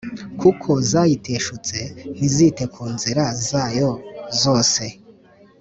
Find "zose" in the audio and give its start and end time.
4.41-4.83